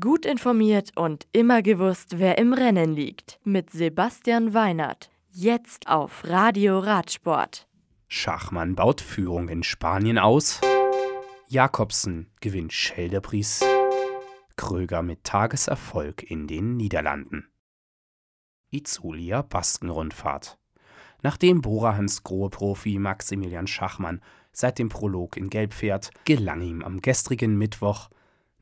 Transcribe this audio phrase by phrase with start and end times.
[0.00, 3.38] Gut informiert und immer gewusst, wer im Rennen liegt.
[3.44, 5.10] Mit Sebastian Weinert.
[5.30, 7.68] Jetzt auf Radio Radsport.
[8.08, 10.62] Schachmann baut Führung in Spanien aus.
[11.48, 13.62] Jakobsen gewinnt Scheldepries.
[14.56, 17.46] Kröger mit Tageserfolg in den Niederlanden.
[18.70, 20.56] Izulia Baskenrundfahrt.
[21.20, 27.58] Nachdem Borahans Grohe-Profi Maximilian Schachmann seit dem Prolog in Gelb fährt, gelang ihm am gestrigen
[27.58, 28.08] Mittwoch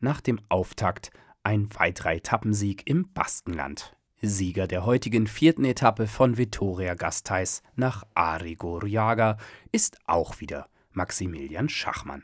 [0.03, 1.11] nach dem Auftakt
[1.43, 3.97] ein weiterer Etappensieg im Baskenland.
[4.21, 9.37] Sieger der heutigen vierten Etappe von Vitoria Gasteiz nach Arrigorriaga
[9.73, 12.23] ist auch wieder Maximilian Schachmann.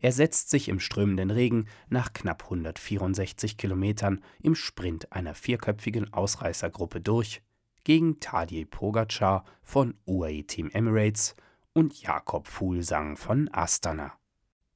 [0.00, 7.00] Er setzt sich im strömenden Regen nach knapp 164 Kilometern im Sprint einer vierköpfigen Ausreißergruppe
[7.00, 7.42] durch
[7.84, 11.36] gegen Tadej Pogacar von UAE Team Emirates
[11.72, 14.12] und Jakob Fuglsang von Astana.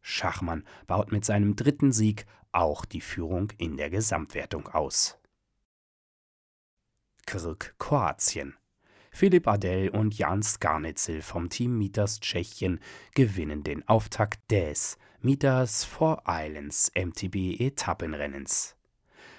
[0.03, 5.19] Schachmann baut mit seinem dritten Sieg auch die Führung in der Gesamtwertung aus.
[7.25, 8.55] Krk Kroatien.
[9.11, 12.81] Philipp Adel und Jan Skarnitzel vom Team Mitas Tschechien
[13.15, 18.75] gewinnen den Auftakt des Mitas Four Islands MTB Etappenrennens.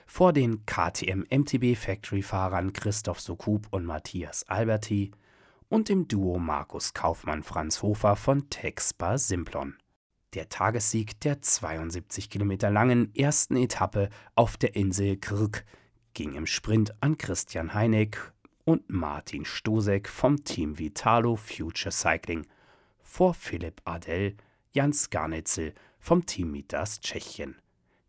[0.05, 5.11] Vor den KTM MTB Factory-Fahrern Christoph Sokub und Matthias Alberti
[5.70, 9.75] und dem Duo Markus Kaufmann-Franz Hofer von Texpa Simplon
[10.36, 15.64] der Tagessieg der 72 Kilometer langen ersten Etappe auf der Insel Krk
[16.14, 18.34] ging im Sprint an Christian Heineck
[18.66, 22.45] und Martin Stosek vom Team Vitalo Future Cycling
[23.02, 24.36] vor Philipp Adel,
[24.72, 27.56] Jans Garnitzel vom Team Mitas Tschechien,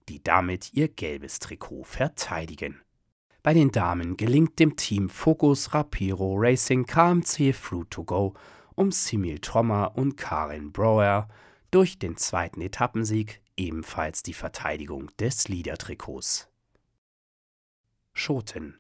[0.09, 2.81] die damit ihr gelbes Trikot verteidigen.
[3.43, 8.35] Bei den Damen gelingt dem Team Focus Rapiro Racing KMC Fruit to Go
[8.75, 11.29] um Simil Trommer und Karin Brower
[11.75, 16.49] durch den zweiten Etappensieg ebenfalls die Verteidigung des Liedertrikots.
[18.13, 18.79] Schoten.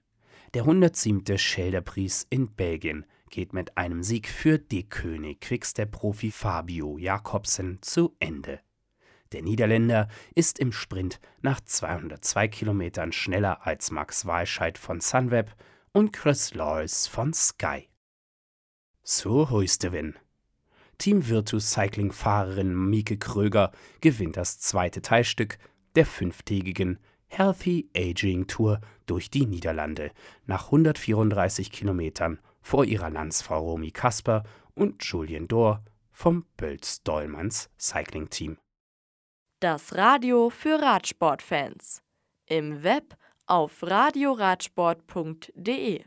[0.54, 1.36] Der 107.
[1.36, 8.60] Schelderpries in Belgien geht mit einem Sieg für die König Quickstep-Profi Fabio Jakobsen zu Ende.
[9.32, 10.06] Der Niederländer
[10.36, 15.56] ist im Sprint nach 202 Kilometern schneller als Max Walscheid von Sunweb
[15.90, 17.88] und Chris Lawrence von Sky.
[19.02, 20.14] So Huistewin.
[20.98, 25.58] Team Virtus Cycling-Fahrerin Mieke Kröger gewinnt das zweite Teilstück
[25.94, 30.12] der fünftägigen Healthy Aging Tour durch die Niederlande
[30.46, 34.44] nach 134 Kilometern vor ihrer Landsfrau Romy Kasper
[34.74, 38.56] und Julien Dor vom Bölz-Dollmanns Cycling Team.
[39.60, 42.02] Das Radio für Radsportfans.
[42.46, 43.16] Im Web
[43.46, 46.04] auf radioradsport.de